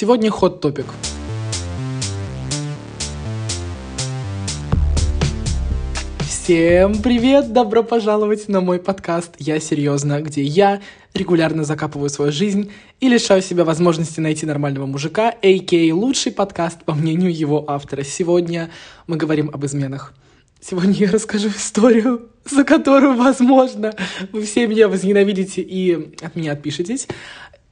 [0.00, 0.86] Сегодня ход топик.
[6.26, 7.52] Всем привет!
[7.52, 10.80] Добро пожаловать на мой подкаст «Я серьезно», где я
[11.12, 15.94] регулярно закапываю свою жизнь и лишаю себя возможности найти нормального мужика, а.к.а.
[15.94, 18.02] лучший подкаст, по мнению его автора.
[18.02, 18.70] Сегодня
[19.06, 20.14] мы говорим об изменах.
[20.62, 23.94] Сегодня я расскажу историю, за которую, возможно,
[24.32, 27.06] вы все меня возненавидите и от меня отпишетесь.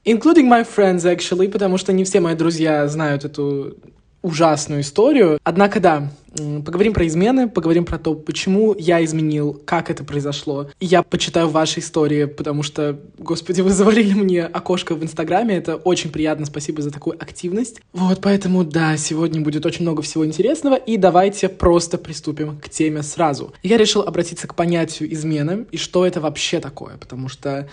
[0.09, 3.77] Including my friends, actually, потому что не все мои друзья знают эту
[4.23, 5.39] ужасную историю.
[5.45, 10.69] Однако, да, поговорим про измены, поговорим про то, почему я изменил, как это произошло.
[10.81, 15.77] И я почитаю ваши истории, потому что, господи, вы завалили мне окошко в Инстаграме, это
[15.77, 17.83] очень приятно, спасибо за такую активность.
[17.93, 23.03] Вот, поэтому, да, сегодня будет очень много всего интересного, и давайте просто приступим к теме
[23.03, 23.53] сразу.
[23.63, 27.69] Я решил обратиться к понятию измены, и что это вообще такое, потому что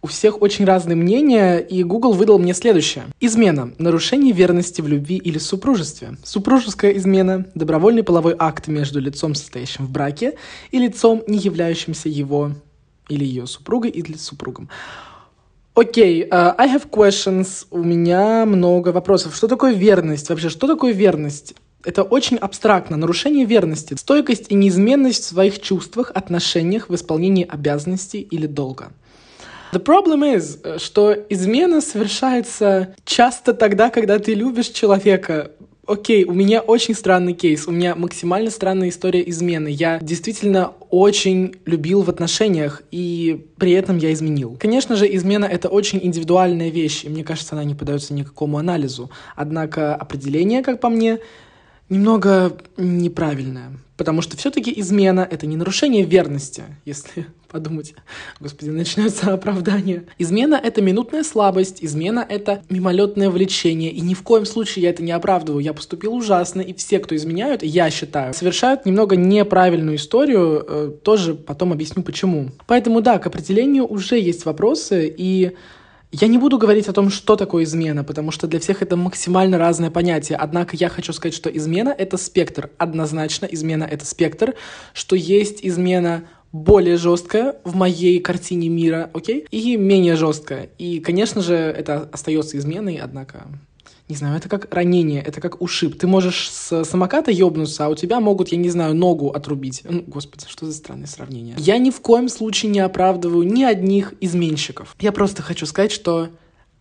[0.00, 3.06] у всех очень разные мнения, и Google выдал мне следующее.
[3.20, 6.16] Измена– нарушение верности в любви или супружестве.
[6.22, 10.34] Супружеская измена– добровольный половой акт между лицом, состоящим в браке,
[10.70, 12.52] и лицом, не являющимся его
[13.08, 14.68] или ее супругой или супругом.
[15.74, 17.66] Окей, okay, uh, I have questions.
[17.70, 19.34] У меня много вопросов.
[19.36, 20.28] Что такое верность?
[20.28, 21.54] Вообще, что такое верность?
[21.84, 22.96] Это очень абстрактно.
[22.96, 23.94] Нарушение верности.
[23.94, 28.92] Стойкость и неизменность в своих чувствах, отношениях, в исполнении обязанностей или долга.
[29.72, 35.52] The problem is, э, что измена совершается часто тогда, когда ты любишь человека,
[35.88, 39.68] Окей, okay, у меня очень странный кейс, у меня максимально странная история измены.
[39.68, 44.58] Я действительно очень любил в отношениях, и при этом я изменил.
[44.60, 49.10] Конечно же, измена— это очень индивидуальная вещь, и мне кажется, она не поддается никакому анализу.
[49.34, 51.20] Однако определение, как по мне,
[51.88, 53.72] немного неправильное.
[53.96, 57.94] Потому что все-таки измена— это не нарушение верности, если подумать.
[58.40, 60.04] Господи, начнется оправдание.
[60.18, 63.90] Измена— это минутная слабость, измена— это мимолетное влечение.
[63.90, 65.62] И ни в коем случае я это не оправдываю.
[65.62, 70.64] Я поступил ужасно, и все, кто изменяют, я считаю, совершают немного неправильную историю.
[70.66, 72.50] Э, тоже потом объясню, почему.
[72.66, 75.56] Поэтому да, к определению уже есть вопросы, и
[76.10, 79.58] я не буду говорить о том, что такое измена, потому что для всех это максимально
[79.58, 80.38] разное понятие.
[80.38, 82.70] Однако я хочу сказать, что измена— это спектр.
[82.78, 84.54] Однозначно измена— это спектр,
[84.94, 90.70] что есть измена более жесткая в моей картине мира, окей, и менее жесткая.
[90.78, 93.46] И, конечно же, это остается изменой, однако
[94.08, 95.98] не знаю, это как ранение, это как ушиб.
[95.98, 99.82] Ты можешь с самоката ёбнуться, а у тебя могут, я не знаю, ногу отрубить.
[99.84, 101.54] Ну, господи, что за странное сравнение.
[101.58, 104.96] Я ни в коем случае не оправдываю ни одних изменщиков.
[104.98, 106.30] Я просто хочу сказать, что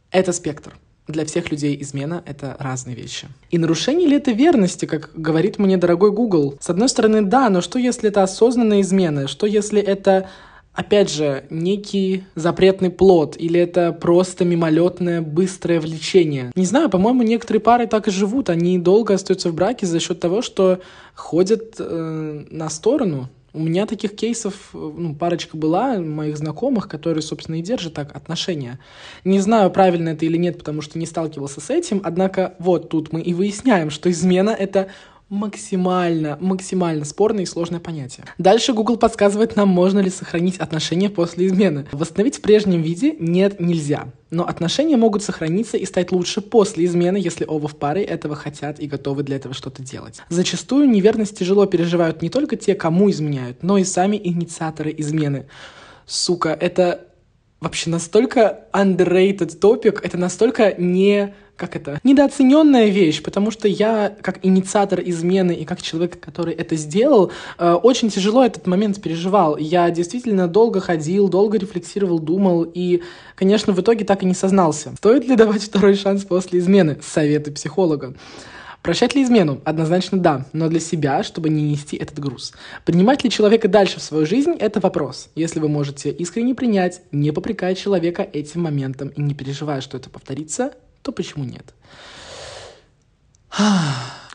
[0.09, 0.77] это спектр.
[1.07, 3.27] Для всех людей измена— это разные вещи.
[3.49, 6.55] И нарушение ли это верности, как говорит мне дорогой Google?
[6.59, 9.27] С одной стороны, да, но что если это осознанная измена?
[9.27, 10.29] Что если это
[10.77, 16.51] опять же, некий запретный плод, или это просто мимолетное быстрое влечение.
[16.55, 20.19] Не знаю, по-моему, некоторые пары так и живут, они долго остаются в браке за счет
[20.19, 20.79] того, что
[21.15, 23.27] ходят э, на сторону.
[23.57, 28.79] У меня таких кейсов, ну, парочка была, моих знакомых, которые, собственно, и держат так отношения.
[29.23, 33.11] Не знаю, правильно это или нет, потому что не сталкивался с этим, однако вот тут
[33.11, 34.89] мы и выясняем, что измена— это
[35.29, 38.25] максимально, максимально спорное и сложное понятие.
[38.37, 41.85] Дальше Google подсказывает нам, можно ли сохранить отношения после измены.
[41.91, 44.07] Восстановить в прежнем виде нет, нельзя.
[44.29, 48.79] Но отношения могут сохраниться и стать лучше после измены, если оба в паре этого хотят
[48.79, 50.21] и готовы для этого что-то делать.
[50.29, 55.47] Зачастую неверность тяжело переживают не только те, кому изменяют, но и сами инициаторы измены.
[56.05, 57.06] Сука, это
[57.59, 64.45] вообще настолько underrated топик, это настолько не как это, недооцененная вещь, потому что я, как
[64.45, 69.57] инициатор измены и как человек, который это сделал, э, очень тяжело этот момент переживал.
[69.57, 73.01] Я действительно долго ходил, долго рефлексировал, думал, и,
[73.35, 74.93] конечно, в итоге так и не сознался.
[74.97, 76.99] Стоит ли давать второй шанс после измены?
[77.01, 78.13] Советы психолога.
[78.87, 79.59] Прощать ли измену?
[79.65, 82.53] Однозначно да, но для себя, чтобы не нести этот груз.
[82.85, 85.27] Принимать ли человека дальше в свою жизнь– это вопрос.
[85.35, 90.09] Если вы можете искренне принять, не попрекая человека этим моментом и не переживая, что это
[90.09, 90.71] повторится,
[91.01, 91.73] то почему нет?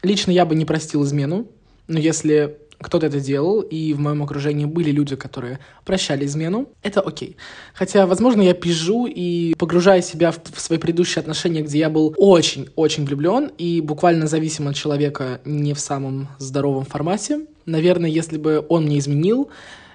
[0.02, 1.48] Лично я бы не простил измену,
[1.88, 7.00] но если кто-то это делал, и в моем окружении были люди, которые прощали измену, это
[7.00, 7.36] окей.
[7.74, 12.14] Хотя, возможно, я пижу и погружаю себя в, в свои предыдущие отношения, где я был
[12.16, 17.46] очень-очень влюблен и буквально зависим от человека не в самом здоровом формате.
[17.66, 19.50] Наверное, если бы он мне изменил,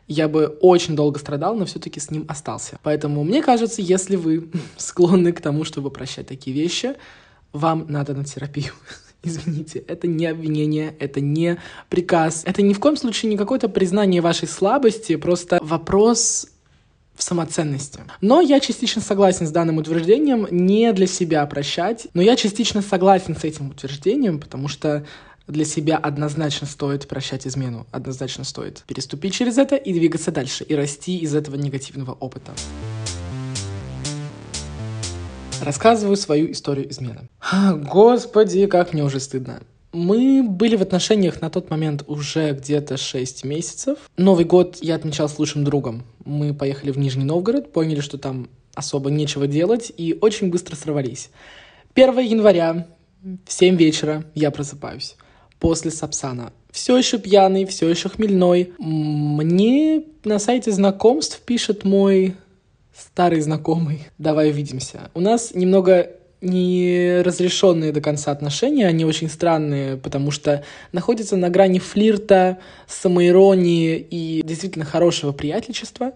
[0.08, 2.80] я бы очень долго страдал, но все-таки с ним остался.
[2.82, 6.96] Поэтому мне кажется, если вы склонны к тому, чтобы прощать такие вещи,
[7.54, 8.74] вам надо на терапию.
[9.28, 11.58] Извините, это не обвинение, это не
[11.90, 16.48] приказ, это ни в коем случае не какое-то признание вашей слабости, просто вопрос
[17.16, 18.02] в самоценности.
[18.22, 23.36] Но я частично согласен с данным утверждением не для себя прощать, но я частично согласен
[23.36, 25.06] с этим утверждением, потому что
[25.48, 30.76] для себя однозначно стоит прощать измену, однозначно стоит переступить через это и двигаться дальше, и
[30.76, 32.52] расти из этого негативного опыта.
[35.62, 37.30] Рассказываю свою историю измены.
[37.92, 39.62] Господи, как мне уже стыдно.
[39.94, 43.98] Мы были в отношениях на тот момент уже где-то 6 месяцев.
[44.18, 46.04] Новый год я отмечал с лучшим другом.
[46.26, 51.30] Мы поехали в Нижний Новгород, поняли, что там особо нечего делать, и очень быстро сорвались.
[51.96, 52.88] 1 января
[53.24, 55.16] в 7 вечера я просыпаюсь
[55.60, 56.54] после Сапсана.
[56.70, 58.74] Все еще пьяный, все еще хмельной.
[58.78, 62.36] Мне на сайте знакомств пишет мой
[62.98, 64.08] старый знакомый.
[64.18, 65.12] Давай увидимся.
[65.14, 66.12] У нас немного
[66.42, 73.98] не разрешенные до конца отношения, они очень странные, потому что находятся на грани флирта, самоиронии
[73.98, 76.14] и действительно хорошего приятельства.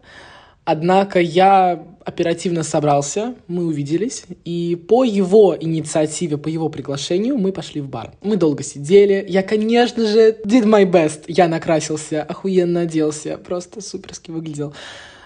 [0.64, 7.82] Однако я оперативно собрался, мы увиделись, и по его инициативе, по его приглашению мы пошли
[7.82, 8.12] в бар.
[8.22, 14.30] Мы долго сидели, я, конечно же, did my best, я накрасился, охуенно оделся, просто суперски
[14.30, 14.76] выглядел.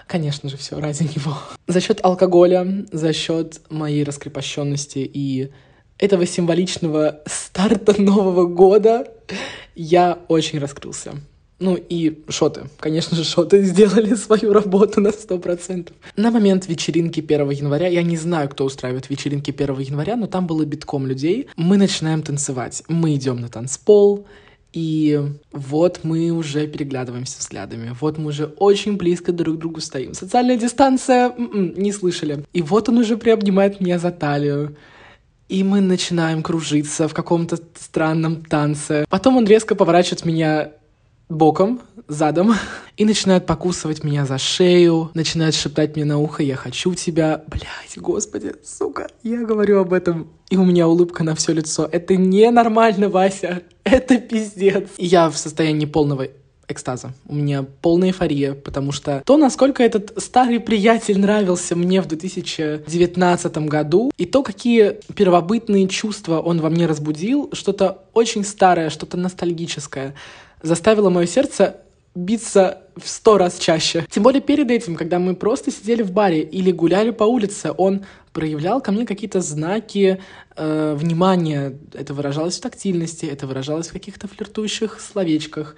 [0.06, 1.36] Конечно же, все ради него.
[1.66, 5.50] За счет алкоголя, за счет моей раскрепощенности и
[5.98, 9.08] этого символичного старта Нового года
[9.74, 11.14] я очень раскрылся.
[11.58, 12.68] Ну и шоты.
[12.78, 15.90] Конечно же, шоты сделали свою работу на 100%.
[16.16, 20.46] На момент вечеринки 1 января, я не знаю, кто устраивает вечеринки 1 января, но там
[20.46, 21.48] было битком людей.
[21.56, 22.82] Мы начинаем танцевать.
[22.88, 24.26] Мы идем на танцпол,
[24.76, 25.18] и
[25.52, 27.96] вот мы уже переглядываемся взглядами.
[27.98, 30.12] Вот мы уже очень близко друг к другу стоим.
[30.12, 32.44] Социальная дистанция, м-м, не слышали.
[32.52, 34.76] И вот он уже приобнимает меня за талию.
[35.48, 39.06] И мы начинаем кружиться в каком-то странном танце.
[39.08, 40.72] Потом он резко поворачивает меня
[41.28, 42.54] боком, задом,
[42.96, 47.42] и начинает покусывать меня за шею, начинает шептать мне на ухо «Я хочу тебя».
[47.48, 51.88] Блять, господи, сука, я говорю об этом, и у меня улыбка на все лицо.
[51.90, 54.88] Это ненормально, Вася, это пиздец.
[54.96, 56.28] И я в состоянии полного
[56.68, 57.12] экстаза.
[57.28, 63.58] У меня полная эйфория, потому что то, насколько этот старый приятель нравился мне в 2019
[63.58, 70.14] году, и то, какие первобытные чувства он во мне разбудил, что-то очень старое, что-то ностальгическое—
[70.62, 71.76] заставило мое сердце
[72.14, 74.06] биться в сто раз чаще.
[74.10, 78.06] Тем более перед этим, когда мы просто сидели в баре или гуляли по улице, он
[78.32, 80.20] проявлял ко мне какие-то знаки
[80.56, 81.78] э, внимания.
[81.92, 85.76] Это выражалось в тактильности, это выражалось в каких-то флиртующих словечках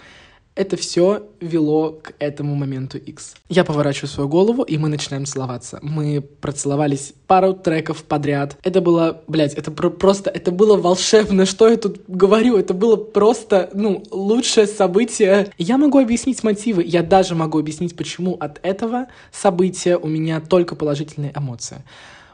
[0.59, 3.37] это все вело к этому моменту X.
[3.49, 5.79] Я поворачиваю свою голову, и мы начинаем целоваться.
[5.83, 8.57] Мы процеловались пару треков подряд.
[8.65, 11.47] Это было, блядь, это про- просто, это было волшебно.
[11.47, 12.57] Что я тут говорю?
[12.57, 15.53] Это было просто, ну, лучшее событие.
[15.59, 16.83] Я могу объяснить мотивы.
[16.83, 21.85] Я даже могу объяснить, почему от этого события у меня только положительные эмоции.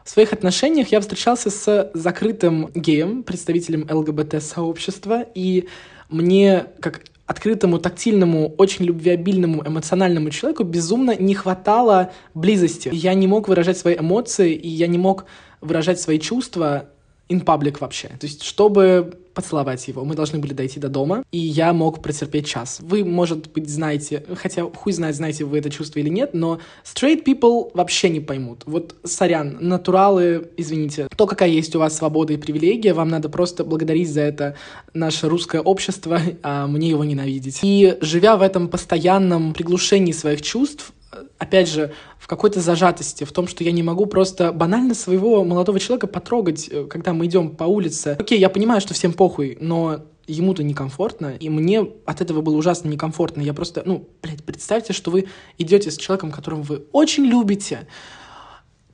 [0.02, 5.68] В своих отношениях я встречался с закрытым геем, представителем ЛГБТ-сообщества, и
[6.08, 12.90] мне, как открытому, тактильному, очень любвеобильному, эмоциональному человеку безумно не хватало близости.
[12.92, 15.24] Я не мог выражать свои эмоции, и я не мог
[15.60, 16.90] выражать свои чувства
[17.28, 18.08] in public вообще.
[18.08, 22.46] То есть, чтобы поцеловать его, мы должны были дойти до дома, и я мог претерпеть
[22.46, 22.78] час.
[22.80, 27.24] Вы, может быть, знаете, хотя хуй знает, знаете вы это чувство или нет, но straight
[27.24, 28.62] people вообще не поймут.
[28.64, 33.64] Вот, сорян, натуралы, извините, то, какая есть у вас свобода и привилегия, вам надо просто
[33.64, 34.54] благодарить за это
[34.94, 37.58] наше русское общество, а мне его ненавидеть.
[37.62, 40.92] И живя в этом постоянном приглушении своих чувств,
[41.38, 45.80] опять же, в какой-то зажатости, в том, что я не могу просто банально своего молодого
[45.80, 48.16] человека потрогать, э, когда мы идем по улице.
[48.18, 52.88] Окей, я понимаю, что всем похуй, но ему-то некомфортно, и мне от этого было ужасно
[52.88, 53.42] некомфортно.
[53.42, 55.26] Я просто, ну, блядь, представьте, что вы
[55.58, 57.86] идете с человеком, которого вы очень любите,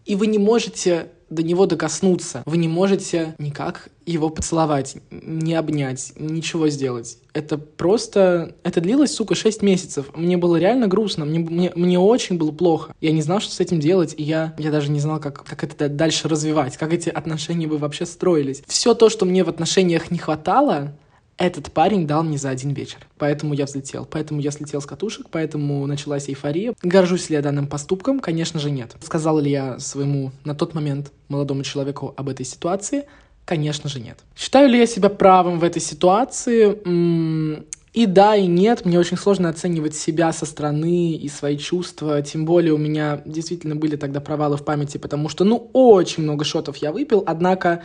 [0.05, 2.43] и вы не можете до него докоснуться.
[2.45, 7.19] Вы не можете никак его поцеловать, не обнять, ничего сделать.
[7.33, 8.57] Это просто...
[8.65, 10.07] Это длилось, сука, 6 месяцев.
[10.15, 12.95] Мне было реально грустно, мне, мне, мне очень было плохо.
[13.01, 15.63] Я не знал, что с этим делать, и я, я даже не знал, как, как
[15.63, 18.63] это дальше развивать, как эти отношения бы вообще строились.
[18.67, 20.93] Все то, что мне в отношениях не хватало,
[21.41, 22.99] этот парень дал мне за один вечер.
[23.17, 24.07] Поэтому я взлетел.
[24.09, 26.75] Поэтому я слетел с катушек, поэтому началась эйфория.
[26.83, 28.21] Горжусь ли я данным поступком?
[28.21, 28.95] Конечно же, нет.
[29.01, 33.07] Сказал ли я своему на тот момент молодому человеку об этой ситуации?
[33.47, 34.19] Конечно же, нет.
[34.37, 36.79] Считаю ли я себя правым в этой ситуации?
[36.85, 38.85] М-м- и да, и нет.
[38.85, 42.21] Мне очень сложно оценивать себя со стороны и свои чувства.
[42.21, 46.45] Тем более у меня действительно были тогда провалы в памяти, потому что, ну, очень много
[46.45, 47.25] шотов я выпил.
[47.27, 47.83] Однако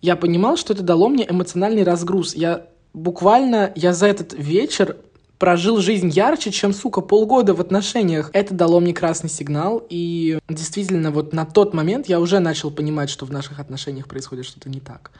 [0.00, 2.34] я понимал, что это дало мне эмоциональный разгруз.
[2.34, 4.96] Я буквально я за этот вечер
[5.38, 8.30] прожил жизнь ярче, чем, сука, полгода в отношениях.
[8.32, 13.08] Это дало мне красный сигнал, и действительно, вот на тот момент я уже начал понимать,
[13.08, 15.12] что в наших отношениях происходит что-то не так.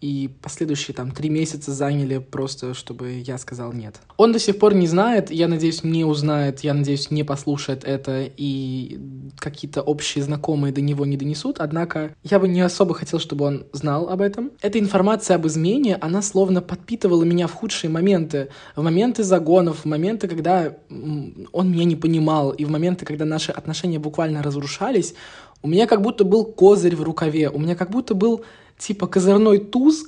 [0.00, 3.96] И последующие там три месяца заняли просто, чтобы я сказал нет.
[4.18, 8.24] Он до сих пор не знает, я надеюсь, не узнает, я надеюсь, не послушает это,
[8.36, 9.00] и
[9.38, 11.60] какие-то общие знакомые до него не донесут.
[11.60, 14.50] Однако я бы не особо хотел, чтобы он знал об этом.
[14.60, 18.48] Эта информация об измене, она словно подпитывала меня в худшие моменты.
[18.74, 23.50] В моменты загонов, в моменты, когда он меня не понимал, и в моменты, когда наши
[23.50, 25.14] отношения буквально разрушались,
[25.62, 28.44] у меня как будто был козырь в рукаве, у меня как будто был
[28.78, 30.06] типа козырной туз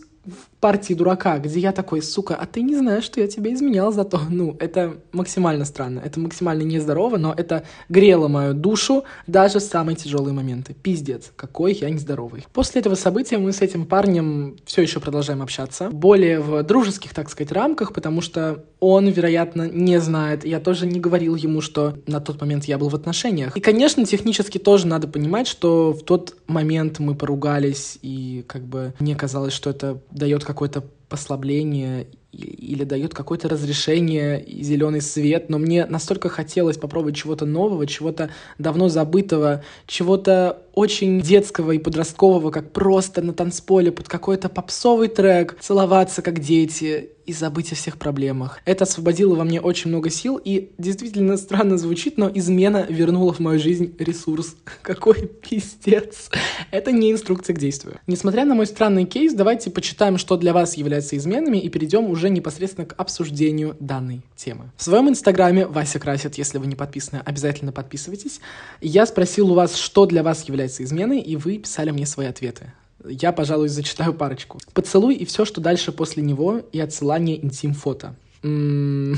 [0.61, 4.21] партии дурака, где я такой, сука, а ты не знаешь, что я тебя изменял зато.
[4.29, 9.97] Ну, это максимально странно, это максимально нездорово, но это грело мою душу даже в самые
[9.97, 10.75] тяжелые моменты.
[10.75, 12.47] Пиздец, какой я нездоровый.
[12.53, 15.91] После этого события мы с этим парнем все еще продолжаем общаться.
[15.91, 20.45] Более в дружеских, так сказать, рамках, потому что он, вероятно, не знает.
[20.45, 23.57] Я тоже не говорил ему, что на тот момент я был в отношениях.
[23.57, 28.95] И, конечно, технически тоже надо понимать, что в тот момент мы поругались, и как бы
[28.99, 35.59] мне казалось, что это дает какое-то послабление или дает какое-то разрешение и зеленый свет, но
[35.59, 42.73] мне настолько хотелось попробовать чего-то нового, чего-то давно забытого, чего-то очень детского и подросткового, как
[42.73, 48.61] просто на танцполе под какой-то попсовый трек, целоваться как дети и забыть о всех проблемах.
[48.65, 53.39] Это освободило во мне очень много сил, и действительно странно звучит, но измена вернула в
[53.39, 54.57] мою жизнь ресурс.
[54.83, 56.31] Какой пиздец.
[56.71, 58.01] Это не инструкция к действию.
[58.07, 62.18] Несмотря на мой странный кейс, давайте почитаем, что для вас является изменами, и перейдем уже
[62.27, 64.73] непосредственно к обсуждению данной темы.
[64.77, 68.41] В своем инстаграме Вася Красит, если вы не подписаны, обязательно подписывайтесь.
[68.81, 72.73] Я спросил у вас, что для вас является изменой, и вы писали мне свои ответы.
[73.07, 74.59] Я, пожалуй, зачитаю парочку.
[74.75, 78.17] Поцелуй и все, что дальше после него, и отсылание интим-фото.
[78.43, 79.15] Хм.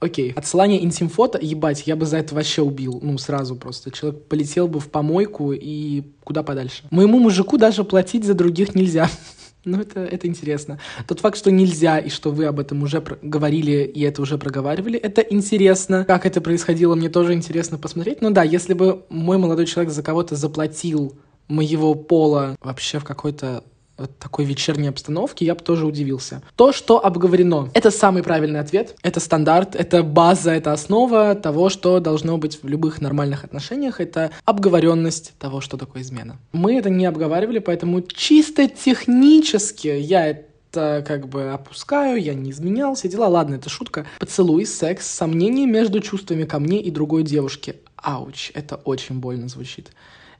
[0.00, 0.32] Окей.
[0.32, 2.98] Отсылание интим-фото, ебать, я бы за это вообще убил.
[3.02, 3.90] Ну, сразу просто.
[3.90, 6.84] Человек полетел бы в помойку и куда подальше.
[6.90, 9.10] Моему мужику даже платить за других нельзя.
[9.64, 10.78] Ну, это, это интересно.
[11.06, 14.98] Тот факт, что нельзя, и что вы об этом уже говорили, и это уже проговаривали,
[14.98, 16.04] это интересно.
[16.06, 18.22] Как это происходило, мне тоже интересно посмотреть.
[18.22, 23.64] Но да, если бы мой молодой человек за кого-то заплатил моего пола вообще в какой-то
[24.06, 26.42] такой вечерней обстановке, я бы тоже удивился.
[26.56, 32.00] То, что обговорено, это самый правильный ответ, это стандарт, это база, это основа того, что
[32.00, 36.38] должно быть в любых нормальных отношениях, это обговоренность того, что такое измена.
[36.52, 40.26] Мы это не обговаривали, поэтому чисто технически я
[40.72, 43.26] это как бы опускаю, я не изменял, все дела.
[43.26, 44.06] Ладно, это шутка.
[44.18, 47.76] Поцелуй, секс, сомнения между чувствами ко мне и другой девушке.
[47.96, 49.90] Ауч, это очень больно звучит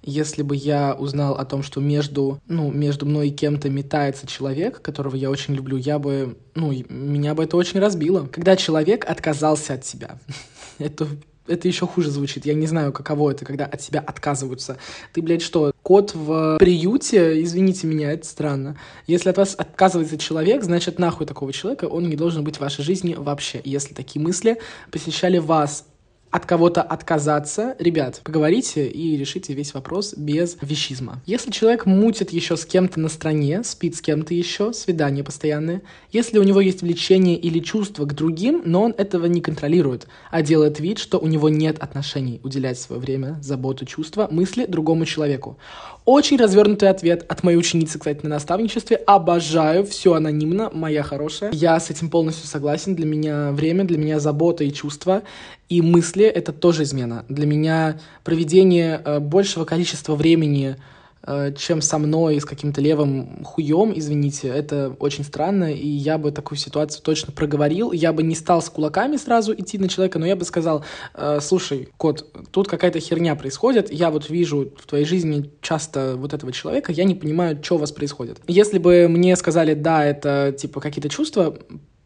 [0.03, 4.81] если бы я узнал о том, что между, ну, между мной и кем-то метается человек,
[4.83, 8.27] которого я очень люблю, я бы, ну, меня бы это очень разбило.
[8.27, 10.19] Когда человек отказался от себя,
[10.79, 11.07] это
[11.51, 12.47] это еще хуже звучит.
[12.47, 14.77] Я не знаю, каково это, когда от себя отказываются.
[15.13, 17.43] Ты, блядь, что, кот в приюте?
[17.43, 18.77] Извините меня, это странно.
[19.07, 22.85] Если от вас отказывается человек, значит, нахуй такого человека, он не должен быть в вашей
[22.85, 23.61] жизни вообще.
[23.65, 24.59] Если такие мысли
[24.93, 25.87] посещали вас
[26.31, 31.21] от кого-то отказаться, ребят, поговорите и решите весь вопрос без вещизма.
[31.27, 35.83] Если человек мутит еще с кем-то на стороне, спит с кем-то еще, свидание постоянное,
[36.13, 40.43] если у него есть влечение или чувство к другим, но он этого не контролирует, а
[40.43, 45.59] делает вид, что у него нет отношений, уделять свое время, заботу, чувства, мысли другому человеку.
[46.05, 48.97] Очень развернутый ответ от моей ученицы, кстати, на наставничестве.
[48.97, 51.51] Обожаю, все анонимно, моя хорошая.
[51.53, 52.95] Я с этим полностью согласен.
[52.95, 55.23] Для меня время, для меня забота и чувства
[55.69, 57.25] и мысли— это тоже измена.
[57.29, 60.77] Для меня проведение э, большего количества времени
[61.23, 66.33] Э, чем со мной, с каким-то левым хуем, извините, это очень странно, и я бы
[66.33, 70.25] такую ситуацию точно проговорил, я бы не стал с кулаками сразу идти на человека, но
[70.25, 70.83] я бы сказал,
[71.15, 76.33] э, слушай, кот, тут какая-то херня происходит, я вот вижу в твоей жизни часто вот
[76.33, 78.41] этого человека, я не понимаю, что у вас происходит.
[78.47, 81.55] Если бы мне сказали, да, это типа какие-то чувства,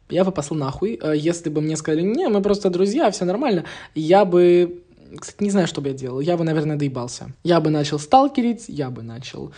[0.08, 0.98] я бы послал нахуй.
[1.02, 4.80] Э, если бы мне сказали, не, мы просто друзья, все нормально, я бы
[5.16, 6.20] кстати, не знаю, что бы я делал.
[6.20, 7.32] Я бы, наверное, доебался.
[7.44, 9.52] Я бы начал сталкерить, я бы начал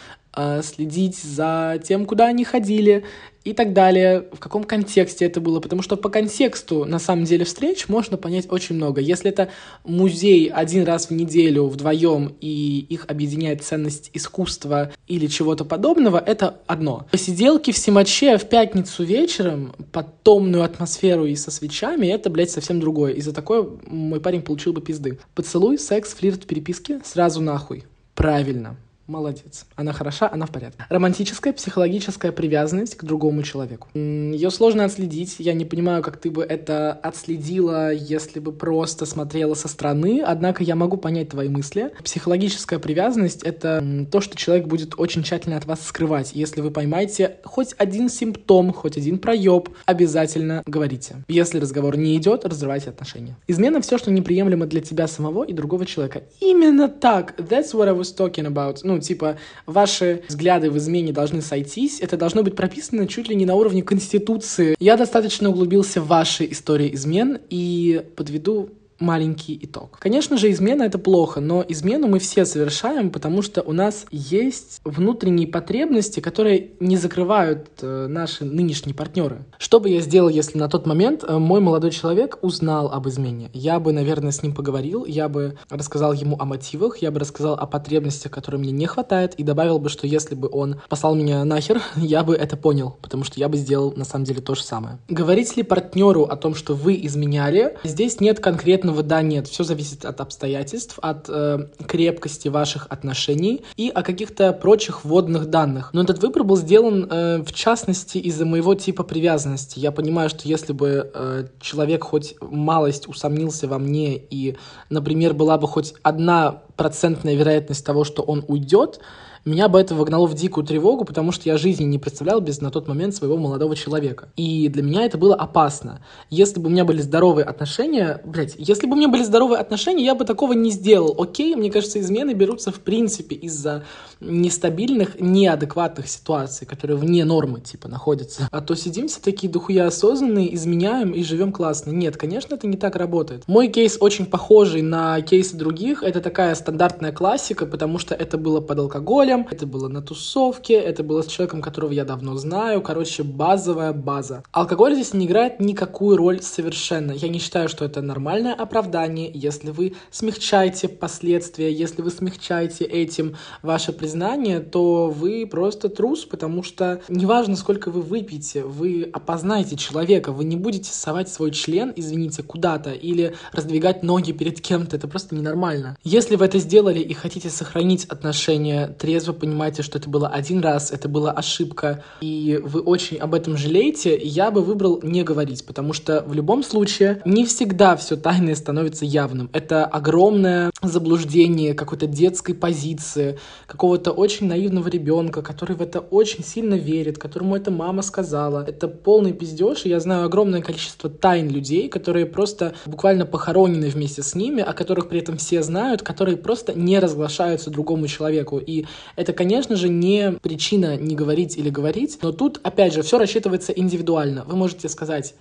[0.62, 3.04] следить за тем, куда они ходили
[3.46, 7.44] и так далее, в каком контексте это было, потому что по контексту, на самом деле,
[7.44, 9.00] встреч можно понять очень много.
[9.00, 9.50] Если это
[9.84, 16.60] музей один раз в неделю вдвоем, и их объединяет ценность искусства или чего-то подобного, это
[16.66, 17.06] одно.
[17.12, 22.80] Посиделки в Симаче в пятницу вечером под томную атмосферу и со свечами, это, блядь, совсем
[22.80, 23.12] другое.
[23.12, 25.20] И за такое мой парень получил бы пизды.
[25.36, 27.84] Поцелуй, секс, флирт, переписки— сразу нахуй.
[28.16, 28.76] Правильно
[29.06, 29.66] Молодец.
[29.76, 30.84] Она хороша, она в порядке.
[30.88, 33.88] Романтическая психологическая привязанность к другому человеку.
[33.94, 35.36] Ее сложно отследить.
[35.38, 40.22] Я не понимаю, как ты бы это отследила, если бы просто смотрела со стороны.
[40.26, 41.92] Однако я могу понять твои мысли.
[42.02, 46.32] Психологическая привязанность— это то, что человек будет очень тщательно от вас скрывать.
[46.34, 51.22] Если вы поймаете хоть один симптом, хоть один проеб, обязательно говорите.
[51.28, 53.36] Если разговор не идет, разрывайте отношения.
[53.46, 56.24] Измена— все, что неприемлемо для тебя самого и другого человека.
[56.40, 57.38] Именно так.
[57.38, 58.80] That's what I was talking about.
[58.82, 63.46] Ну, типа, ваши взгляды в измене должны сойтись, это должно быть прописано чуть ли не
[63.46, 64.76] на уровне Конституции.
[64.78, 69.98] Я достаточно углубился в ваши истории измен и подведу маленький итог.
[69.98, 74.80] Конечно же, измена это плохо, но измену мы все совершаем, потому что у нас есть
[74.84, 79.44] внутренние потребности, которые не закрывают э, наши нынешние партнеры.
[79.58, 83.50] Что бы я сделал, если на тот момент э, мой молодой человек узнал об измене?
[83.52, 87.54] Я бы, наверное, с ним поговорил, я бы рассказал ему о мотивах, я бы рассказал
[87.54, 91.44] о потребностях, которые мне не хватает, и добавил бы, что если бы он послал меня
[91.44, 94.62] нахер, я бы это понял, потому что я бы сделал на самом деле то же
[94.62, 94.98] самое.
[95.08, 99.48] Говорить ли партнеру о том, что вы изменяли, здесь нет конкретно конкретного да нет.
[99.48, 105.90] Все зависит от обстоятельств, от э, крепкости ваших отношений и о каких-то прочих вводных данных.
[105.92, 109.78] Но этот выбор был сделан э, в частности из-за моего типа привязанности.
[109.80, 114.56] Я понимаю, что если бы э, человек хоть малость усомнился во мне и,
[114.90, 119.00] например, была бы хоть одна процентная вероятность того, что он уйдет,
[119.46, 122.70] меня бы это выгнало в дикую тревогу, потому что я жизни не представлял без на
[122.70, 124.28] тот момент своего молодого человека.
[124.36, 126.00] И для меня это было опасно.
[126.30, 130.04] Если бы у меня были здоровые отношения, блядь, если бы у меня были здоровые отношения,
[130.04, 131.14] я бы такого не сделал.
[131.18, 133.84] Окей, мне кажется, измены берутся в принципе из-за
[134.20, 138.48] нестабильных, неадекватных ситуаций, которые вне нормы, типа, находятся.
[138.50, 141.90] А то сидим все такие дохуя осознанные, изменяем и живем классно.
[141.92, 143.44] Нет, конечно, это не так работает.
[143.46, 146.02] Мой кейс очень похожий на кейсы других.
[146.02, 150.74] Это такая стандартная классика, потому что это было под алкоголем, друзьям, это было на тусовке,
[150.74, 152.82] это было с человеком, которого я давно знаю.
[152.82, 154.42] Короче, базовая база.
[154.52, 157.12] Алкоголь здесь не играет никакую роль совершенно.
[157.12, 163.36] Я не считаю, что это нормальное оправдание, если вы смягчаете последствия, если вы смягчаете этим
[163.62, 170.32] ваше признание, то вы просто трус, потому что неважно, сколько вы выпьете, вы опознаете человека,
[170.32, 174.96] вы не будете совать свой член, извините, куда-то или раздвигать ноги перед кем-то.
[174.96, 175.96] Это просто ненормально.
[176.04, 180.60] Если вы это сделали и хотите сохранить отношения трезво вы понимаете, что это было один
[180.60, 185.64] раз, это была ошибка, и вы очень об этом жалеете, я бы выбрал не говорить,
[185.66, 189.48] потому что в любом случае не всегда все тайное становится явным.
[189.52, 196.74] Это огромное заблуждение какой-то детской позиции, какого-то очень наивного ребенка, который в это очень сильно
[196.74, 198.64] верит, которому эта мама сказала.
[198.66, 204.22] Это полный пиздеж, и я знаю огромное количество тайн людей, которые просто буквально похоронены вместе
[204.22, 208.58] с ними, о которых при этом все знают, которые просто не разглашаются другому человеку.
[208.58, 213.18] И это, конечно же, не причина не говорить или говорить, но тут, опять же, все
[213.18, 214.44] рассчитывается индивидуально.
[214.44, 215.34] Вы можете сказать,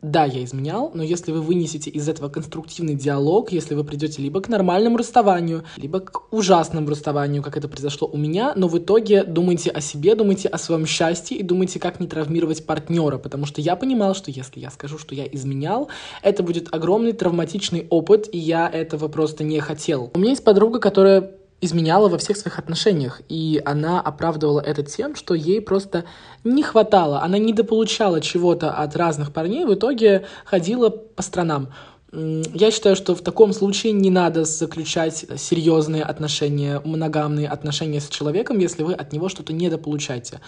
[0.00, 4.40] да, я изменял, но если вы вынесете из этого конструктивный диалог, если вы придете либо
[4.40, 9.24] к нормальному расставанию, либо к ужасному расставанию, как это произошло у меня, но в итоге
[9.24, 13.60] думайте о себе, думайте о своем счастье и думайте, как не травмировать партнера, потому что
[13.60, 15.88] я понимал, что если я скажу, что я изменял,
[16.22, 20.12] это будет огромный травматичный опыт, и я этого просто не хотел.
[20.14, 25.16] У меня есть подруга, которая изменяла во всех своих отношениях, и она оправдывала это тем,
[25.16, 26.04] что ей просто
[26.44, 31.68] не хватало, она недополучала чего-то от разных парней, в итоге ходила по странам.
[32.10, 38.58] Я считаю, что в таком случае не надо заключать серьезные отношения, моногамные отношения с человеком,
[38.58, 40.40] если вы от него что-то недополучаете.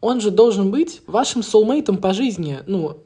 [0.00, 2.58] Он же должен быть вашим соулмейтом по жизни.
[2.66, 2.98] Ну,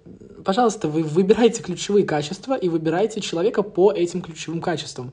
[0.45, 5.13] пожалуйста, вы выбирайте ключевые качества и выбирайте человека по этим ключевым качествам.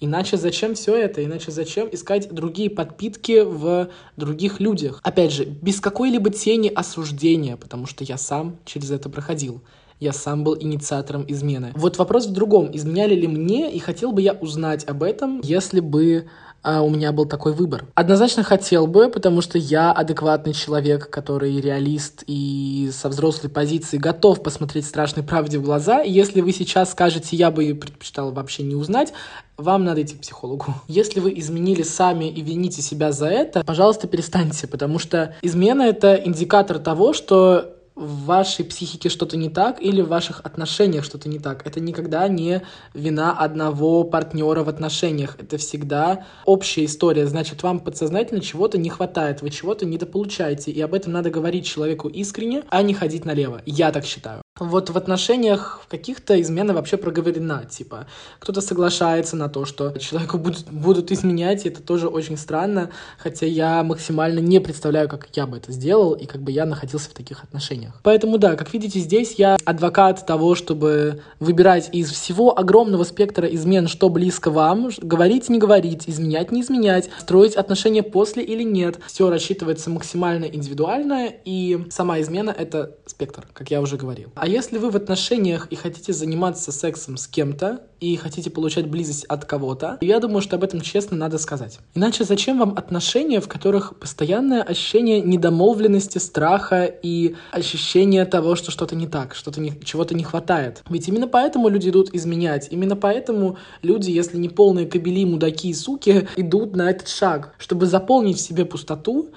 [0.00, 1.24] Иначе зачем все это?
[1.24, 5.00] Иначе зачем искать другие подпитки в других людях?
[5.02, 9.62] Опять же, без какой-либо тени осуждения, потому что я сам через это проходил.
[10.00, 11.72] Я сам был инициатором измены.
[11.76, 12.68] Вот вопрос в другом.
[12.74, 16.26] Изменяли ли мне, и хотел бы я узнать об этом, если бы
[16.64, 17.84] у меня был такой выбор.
[17.94, 24.42] Однозначно хотел бы, потому что я адекватный человек, который реалист и со взрослой позиции готов
[24.42, 26.00] посмотреть страшной правде в глаза.
[26.00, 29.12] Если вы сейчас скажете, я бы предпочитал вообще не узнать,
[29.56, 30.66] вам надо идти к психологу.
[30.88, 36.14] Если вы изменили сами и вините себя за это, пожалуйста, перестаньте, потому что измена— это
[36.14, 41.38] индикатор того, что в вашей психике что-то не так или в ваших отношениях что-то не
[41.38, 41.66] так.
[41.66, 45.36] Это никогда не вина одного партнера в отношениях.
[45.38, 47.26] Это всегда общая история.
[47.26, 50.70] Значит, вам подсознательно чего-то не хватает, вы чего-то недополучаете.
[50.70, 53.62] И об этом надо говорить человеку искренне, а не ходить налево.
[53.66, 54.43] Я так считаю.
[54.60, 58.06] Вот в отношениях каких-то измена вообще проговорена, типа,
[58.38, 63.46] кто-то соглашается на то, что человеку будут, будут изменять, и это тоже очень странно, хотя
[63.46, 67.14] я максимально не представляю, как я бы это сделал, и как бы я находился в
[67.14, 67.98] таких отношениях.
[68.04, 73.88] Поэтому да, как видите, здесь я адвокат того, чтобы выбирать из всего огромного спектра измен,
[73.88, 79.00] что близко вам, говорить, не говорить, изменять, не изменять, строить отношения после или нет.
[79.08, 84.30] Все рассчитывается максимально индивидуально, и сама измена— это спектр, как я уже говорил.
[84.44, 89.24] А если вы в отношениях и хотите заниматься сексом с кем-то, и хотите получать близость
[89.24, 91.78] от кого-то, я думаю, что об этом честно надо сказать.
[91.94, 98.94] Иначе зачем вам отношения, в которых постоянное ощущение недомовленности, страха и ощущение того, что что-то
[98.94, 100.82] не так, что-то не, чего-то не хватает?
[100.90, 105.74] Ведь именно поэтому люди идут изменять, именно поэтому люди, если не полные кобели, мудаки и
[105.74, 109.30] суки, идут на этот шаг, чтобы заполнить в себе пустоту,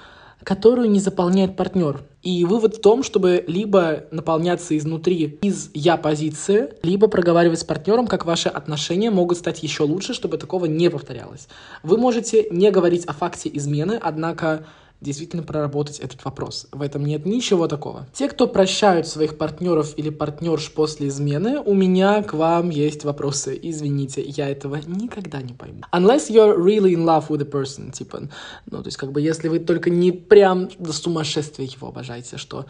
[0.43, 2.01] которую не заполняет партнер.
[2.23, 8.25] И вывод в том, чтобы либо наполняться изнутри из «я-позиции», либо проговаривать с партнером, как
[8.25, 11.47] ваши отношения могут стать еще лучше, чтобы такого не повторялось.
[11.83, 14.65] Вы можете не говорить о факте измены, однако
[15.01, 16.67] действительно проработать этот вопрос.
[16.71, 18.07] В этом нет ничего такого.
[18.13, 23.57] Те, кто прощают своих партнеров или партнерш после измены, у меня к вам есть вопросы.
[23.61, 25.81] Извините, я этого никогда не пойму.
[25.91, 28.29] Unless you're really in love with a person, типа,
[28.65, 32.65] ну, то есть, как бы, если вы только не прям до сумасшествия его обожаете, что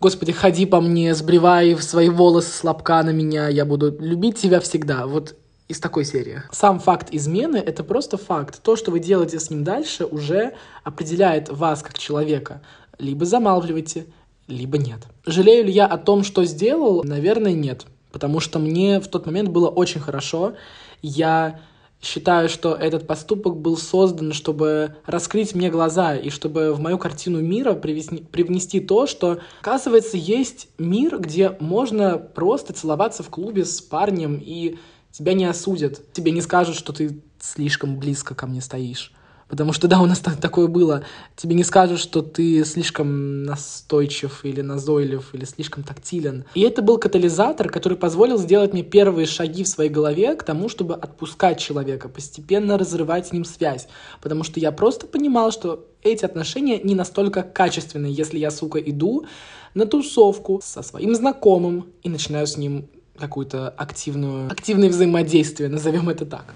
[0.00, 4.60] Господи, ходи по мне, сбривай свои волосы с лобка на меня, я буду любить тебя
[4.60, 5.06] всегда.
[5.06, 5.34] Вот
[5.68, 6.42] из такой серии.
[6.52, 8.62] Сам факт измены— это просто факт.
[8.62, 12.62] То, что вы делаете с ним дальше, уже определяет вас как человека.
[12.98, 14.06] Либо замалчиваете,
[14.46, 15.00] либо нет.
[15.24, 17.02] Жалею ли я о том, что сделал?
[17.02, 17.86] Наверное, нет.
[18.12, 20.54] Потому что мне в тот момент было очень хорошо.
[21.02, 21.60] Я
[22.04, 27.40] считаю, что этот поступок был создан, чтобы раскрыть мне глаза и чтобы в мою картину
[27.40, 33.80] мира привести, привнести то, что, оказывается, есть мир, где можно просто целоваться в клубе с
[33.80, 34.78] парнем и
[35.16, 39.12] тебя не осудят, тебе не скажут, что ты слишком близко ко мне стоишь.
[39.48, 41.04] Потому что, да, у нас так, такое было.
[41.36, 46.44] Тебе не скажут, что ты слишком настойчив или назойлив, или слишком тактилен.
[46.54, 50.68] И это был катализатор, который позволил сделать мне первые шаги в своей голове к тому,
[50.68, 53.86] чтобы отпускать человека, постепенно разрывать с ним связь.
[54.22, 59.26] Потому что я просто понимал, что эти отношения не настолько качественные, если я, сука, иду
[59.74, 66.26] на тусовку со своим знакомым и начинаю с ним какую-то активную, активное взаимодействие, назовем это
[66.26, 66.54] так.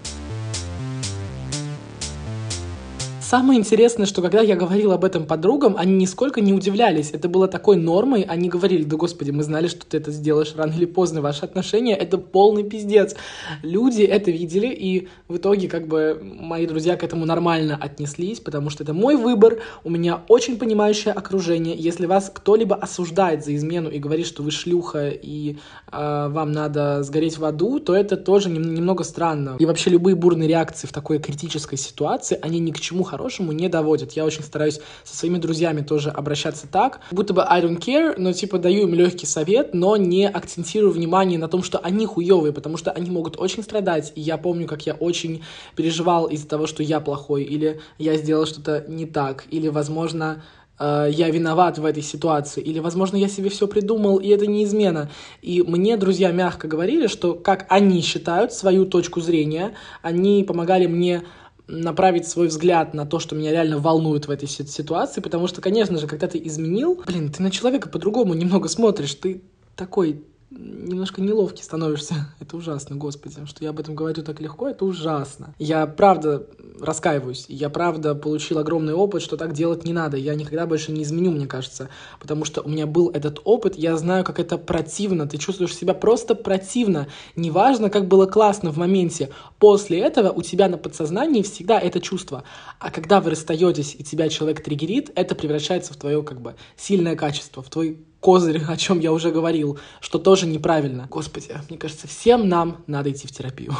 [3.29, 7.11] Самое интересное, что когда я говорил об этом подругам, они нисколько не удивлялись.
[7.11, 8.23] Это было такой нормой.
[8.23, 11.21] Они говорили, да господи, мы знали, что ты это сделаешь рано или поздно.
[11.21, 13.15] Ваши отношения— это полный пиздец.
[13.61, 18.71] Люди это видели, и в итоге как бы мои друзья к этому нормально отнеслись, потому
[18.71, 21.75] что это мой выбор, у меня очень понимающее окружение.
[21.77, 25.57] Если вас кто-либо осуждает за измену и говорит, что вы шлюха и
[25.91, 29.55] э, вам надо сгореть в аду, то это тоже немного странно.
[29.59, 33.51] И вообще любые бурные реакции в такой критической ситуации, они ни к чему хорошему хорошему
[33.51, 34.13] не доводят.
[34.13, 38.31] Я очень стараюсь со своими друзьями тоже обращаться так, будто бы I don't care, но
[38.31, 42.77] типа даю им легкий совет, но не акцентирую внимание на том, что они хуевые, потому
[42.77, 44.13] что они могут очень страдать.
[44.15, 45.43] И я помню, как я очень
[45.75, 50.41] переживал из-за того, что я плохой, или я сделал что-то не так, или, возможно,
[50.79, 54.63] э, я виноват в этой ситуации, или, возможно, я себе все придумал, и это не
[54.63, 55.09] измена.
[55.41, 61.23] И мне друзья мягко говорили, что как они считают свою точку зрения, они помогали мне
[61.69, 65.97] направить свой взгляд на то, что меня реально волнует в этой ситуации, потому что, конечно
[65.97, 69.41] же, когда ты изменил, блин, ты на человека по-другому немного смотришь, ты
[69.75, 72.15] такой немножко неловкий становишься.
[72.39, 75.53] Это ужасно, господи, что я об этом говорю так легко, это ужасно.
[75.59, 76.47] Я правда
[76.81, 80.17] раскаиваюсь, я правда получил огромный опыт, что так делать не надо.
[80.17, 81.89] Я никогда больше не изменю, мне кажется,
[82.19, 85.93] потому что у меня был этот опыт, я знаю, как это противно, ты чувствуешь себя
[85.93, 87.07] просто противно.
[87.35, 92.43] Неважно, как было классно в моменте, после этого у тебя на подсознании всегда это чувство.
[92.79, 97.15] А когда вы расстаетесь и тебя человек триггерит, это превращается в твое как бы сильное
[97.15, 101.07] качество, в твой козырь, о чем я уже говорил, что тоже неправильно.
[101.09, 103.73] Господи, мне кажется, всем нам надо идти в терапию.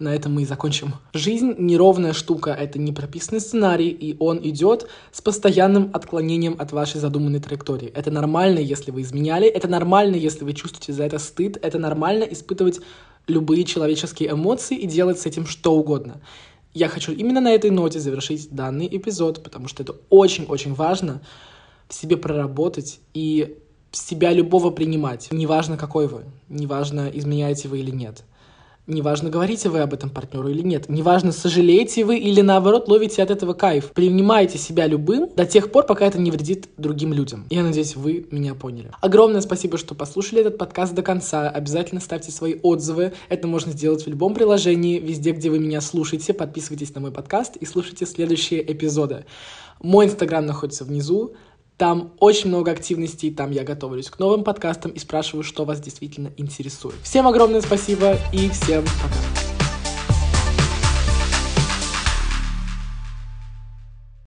[0.00, 0.94] На этом мы и закончим.
[1.12, 6.98] Жизнь неровная штука, это не прописанный сценарий, и он идет с постоянным отклонением от вашей
[6.98, 7.92] задуманной траектории.
[7.94, 12.24] Это нормально, если вы изменяли, это нормально, если вы чувствуете за это стыд, это нормально
[12.24, 12.80] испытывать
[13.26, 16.22] любые человеческие эмоции и делать с этим что угодно.
[16.72, 21.20] Я хочу именно на этой ноте завершить данный эпизод, потому что это очень-очень важно
[21.88, 23.58] в себе проработать и
[23.92, 25.28] себя любого принимать.
[25.30, 28.24] Неважно, какой вы, неважно, изменяете вы или нет.
[28.90, 30.88] Неважно, говорите вы об этом партнеру или нет.
[30.88, 33.92] Неважно, сожалеете вы или наоборот ловите от этого кайф.
[33.92, 37.46] Принимайте себя любым до тех пор, пока это не вредит другим людям.
[37.50, 38.90] Я надеюсь, вы меня поняли.
[39.00, 41.48] Огромное спасибо, что послушали этот подкаст до конца.
[41.48, 43.12] Обязательно ставьте свои отзывы.
[43.28, 46.34] Это можно сделать в любом приложении, везде, где вы меня слушаете.
[46.34, 49.24] Подписывайтесь на мой подкаст и слушайте следующие эпизоды.
[49.80, 51.34] Мой инстаграм находится внизу.
[51.80, 56.30] Там очень много активностей, там я готовлюсь к новым подкастам и спрашиваю, что вас действительно
[56.36, 56.96] интересует.
[57.02, 59.49] Всем огромное спасибо и всем пока.